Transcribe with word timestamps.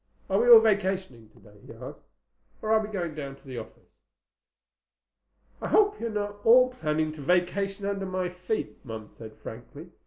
"Are 0.31 0.41
we 0.41 0.49
all 0.49 0.59
vacationing 0.59 1.29
today?" 1.29 1.59
he 1.63 1.73
asked. 1.73 2.01
"Or 2.59 2.73
are 2.73 2.79
we 2.83 2.87
going 2.91 3.13
down 3.13 3.35
to 3.35 3.45
the 3.45 3.59
office?" 3.59 4.01
"I 5.61 5.67
hope 5.67 5.99
you're 5.99 6.09
not 6.09 6.37
all 6.43 6.71
planning 6.71 7.11
to 7.13 7.21
vacation 7.21 7.85
under 7.85 8.07
my 8.07 8.29
feet," 8.29 8.83
Mom 8.83 9.09
said 9.09 9.35
frankly. 9.43 9.91